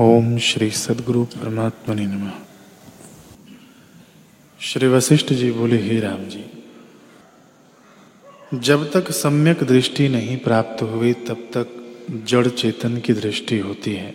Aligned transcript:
ओम 0.00 0.38
श्री 0.38 0.70
सदगुरु 0.70 1.24
परमात्मा 1.24 1.94
नम। 1.94 2.30
श्री 4.60 4.88
वशिष्ठ 4.88 5.32
जी 5.32 5.52
बोले, 5.52 5.82
हे 5.82 6.00
राम 6.00 6.24
जी, 6.24 6.44
जब 8.54 8.90
तक 8.92 9.10
सम्यक 9.10 9.62
दृष्टि 9.62 10.08
नहीं 10.08 10.38
प्राप्त 10.38 10.82
हुई, 10.82 11.12
तब 11.12 11.34
तक 11.34 11.96
जड़ 12.28 12.48
चेतन 12.48 12.98
की 12.98 13.12
दृष्टि 13.12 13.58
होती 13.58 13.94
है। 13.94 14.14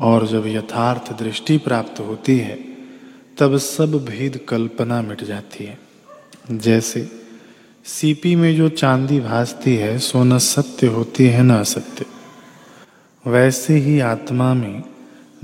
और 0.00 0.26
जब 0.26 0.46
यथार्थ 0.46 1.18
दृष्टि 1.18 1.58
प्राप्त 1.58 2.00
होती 2.00 2.38
है, 2.38 2.58
तब 3.38 3.56
सब 3.56 4.04
भेद 4.04 4.40
कल्पना 4.48 5.02
मिट 5.02 5.24
जाती 5.24 5.64
है। 5.64 5.78
जैसे 6.50 7.10
सीपी 7.84 8.36
में 8.36 8.56
जो 8.56 8.68
चांदी 8.68 9.20
भासती 9.20 9.76
है 9.76 9.98
सो 9.98 10.24
न 10.24 10.38
सत्य 10.38 10.86
होती 10.86 11.26
है, 11.26 11.42
न 11.42 11.50
असत्य 11.50 12.06
वैसे 13.26 13.74
ही 13.74 14.00
आत्मा 14.00 14.54
में 14.54 14.82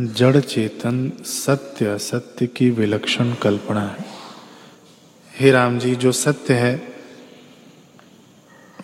जड़ 0.00 0.40
चेतन 0.40 1.12
सत्य 1.24 1.87
असत्य 1.87 2.46
की 2.46 2.70
विलक्षण 2.70 3.34
कल्पना 3.34 3.80
है। 3.80 4.05
हे 5.37 5.51
राम 5.51 5.78
जी, 5.78 5.96
जो 5.96 6.12
सत्य 6.12 6.55
है, 6.55 6.96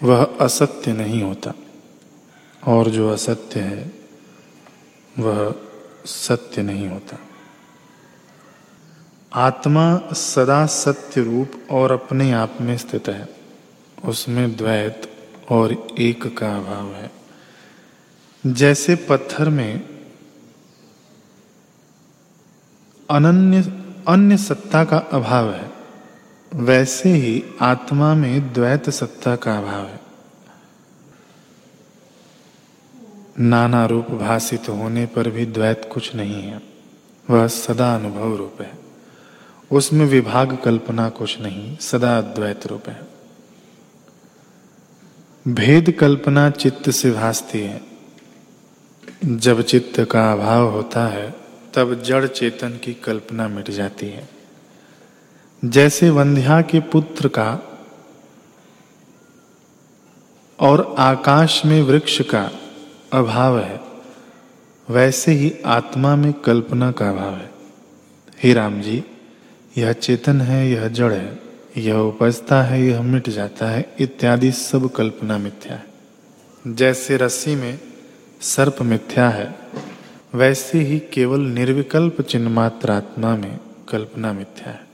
वह 0.03 0.37
असत्य 0.41 0.93
नहीं 0.93 1.23
होता। 1.23 1.53
और 2.67 2.91
जो 2.91 3.11
असत्य 3.11 3.61
है, 3.61 3.93
वह 5.19 5.55
सत्य 6.07 6.63
नहीं 6.63 6.89
होता। 6.89 7.19
आत्मा 9.33 9.99
सदा 10.13 10.67
सत्य 10.67 11.23
रूप 11.23 11.53
और 11.71 11.93
अपने 11.93 12.33
आप 12.33 12.59
में 12.61 12.77
स्थित 12.77 13.09
है। 13.09 13.29
उसमें 14.05 14.57
द्वैत 14.57 15.13
और 15.51 15.97
एक 15.99 16.39
का 16.39 16.57
अभाव 16.57 16.93
है। 16.93 17.11
जैसे 18.47 18.95
पत्थर 18.97 19.49
में 19.49 19.98
अनन्य, 23.11 23.73
अन्य 24.09 24.37
सत्ता 24.37 24.85
का 24.85 24.97
अभाव 24.97 25.53
है। 25.55 25.71
वैसे 26.55 27.13
ही 27.13 27.45
आत्मा 27.61 28.15
में 28.15 28.53
द्वैत 28.53 28.91
सत्ता 28.91 29.37
का 29.37 29.59
अभाव 29.59 29.87
है। 29.87 30.01
नाना 33.41 33.87
रूप 33.87 34.11
भाषित 34.11 34.69
होने 34.69 35.07
पर 35.07 35.31
भी 35.31 35.47
द्वैत 35.47 35.91
कुछ 35.93 36.15
नहीं 36.15 36.43
है। 36.43 36.63
वह 37.31 37.47
सदा 37.47 37.95
अनुभव 37.95 38.37
रूप 38.37 38.63
है। 38.63 38.79
उसमें 39.73 40.07
विभाग 40.07 40.59
कल्पना 40.65 41.09
कुछ 41.09 41.41
नहीं, 41.41 41.77
सदा 41.77 42.21
द्वैत 42.21 42.67
रूप 42.67 42.89
है। 42.89 43.03
भेद 45.49 45.91
कल्पना 45.91 46.51
चित्त 46.51 46.91
से 46.91 47.11
भासती 47.11 47.61
है। 47.61 47.81
जब 49.25 49.63
चित्त 49.63 50.01
का 50.11 50.33
अभाव 50.33 50.71
होता 50.71 51.07
है 51.07 51.48
तब 51.79 52.03
जड़ 52.03 52.27
चेतन 52.27 52.69
की 52.69 52.95
कल्पना 52.95 53.49
मिट 53.49 53.71
जाती 53.71 54.07
है। 54.07 54.29
जैसे 55.65 56.11
वंध्या 56.11 56.63
के 56.63 56.81
पुत्र 56.81 57.29
का 57.29 57.63
और 60.61 60.95
आकाश 60.99 61.65
में 61.65 61.83
वृक्ष 61.83 62.23
का 62.23 62.51
अभाव 63.13 63.61
है, 63.61 63.81
वैसे 64.91 65.33
ही 65.33 65.55
आत्मा 65.67 66.17
में 66.17 66.33
कल्पना 66.33 66.93
का 66.93 67.11
अभाव 67.11 67.35
है। 67.35 67.51
हे 68.43 68.53
राम 68.53 68.81
जी, 68.81 69.05
यह 69.79 69.93
चेतन 69.93 70.41
है, 70.41 70.71
यह 70.71 70.89
जड़ 70.89 71.13
है, 71.13 71.39
यह 71.77 71.95
उपजता 71.95 72.63
है, 72.63 72.83
यह 72.83 73.03
मिट 73.03 73.29
जाता 73.29 73.69
है, 73.69 73.95
इत्यादि 74.01 74.53
सब 74.53 74.93
कल्पना 74.93 75.39
मिथ्या 75.39 75.77
है। 75.77 75.87
जैसे 76.67 77.17
रस्सी 77.17 77.55
में 77.55 77.79
सर्प 78.41 78.83
मिथ्या 78.83 79.29
है 79.29 79.59
वैसे 80.35 80.79
ही 80.79 80.99
केवल 80.99 81.41
निर्विकल्प 81.41 82.21
चिन्मात्रात्मा 82.21 83.37
में 83.37 83.61
कल्पना 83.89 84.33
मिथ्या 84.33 84.73
है। 84.73 84.88